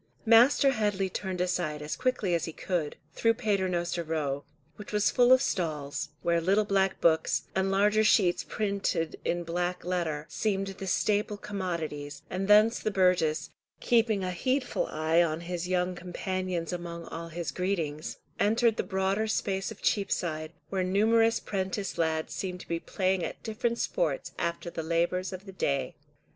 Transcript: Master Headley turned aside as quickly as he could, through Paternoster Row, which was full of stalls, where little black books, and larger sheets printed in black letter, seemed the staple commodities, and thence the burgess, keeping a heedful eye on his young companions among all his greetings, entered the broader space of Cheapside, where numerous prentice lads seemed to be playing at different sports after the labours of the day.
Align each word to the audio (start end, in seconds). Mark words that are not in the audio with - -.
Master 0.25 0.71
Headley 0.71 1.11
turned 1.11 1.39
aside 1.41 1.79
as 1.83 1.95
quickly 1.95 2.33
as 2.33 2.45
he 2.45 2.51
could, 2.53 2.95
through 3.13 3.35
Paternoster 3.35 4.03
Row, 4.03 4.43
which 4.75 4.91
was 4.91 5.11
full 5.11 5.31
of 5.31 5.43
stalls, 5.43 6.09
where 6.23 6.41
little 6.41 6.65
black 6.65 6.99
books, 6.99 7.43
and 7.53 7.69
larger 7.69 8.03
sheets 8.03 8.43
printed 8.43 9.19
in 9.23 9.43
black 9.43 9.85
letter, 9.85 10.25
seemed 10.27 10.65
the 10.69 10.87
staple 10.87 11.37
commodities, 11.37 12.23
and 12.31 12.47
thence 12.47 12.79
the 12.79 12.89
burgess, 12.89 13.51
keeping 13.79 14.23
a 14.23 14.31
heedful 14.31 14.87
eye 14.87 15.21
on 15.21 15.41
his 15.41 15.67
young 15.67 15.93
companions 15.93 16.73
among 16.73 17.05
all 17.09 17.27
his 17.27 17.51
greetings, 17.51 18.17
entered 18.39 18.77
the 18.77 18.83
broader 18.83 19.27
space 19.27 19.69
of 19.69 19.83
Cheapside, 19.83 20.51
where 20.69 20.83
numerous 20.83 21.39
prentice 21.39 21.99
lads 21.99 22.33
seemed 22.33 22.59
to 22.61 22.67
be 22.67 22.79
playing 22.79 23.23
at 23.23 23.43
different 23.43 23.77
sports 23.77 24.31
after 24.39 24.71
the 24.71 24.81
labours 24.81 25.31
of 25.31 25.45
the 25.45 25.51
day. 25.53 25.95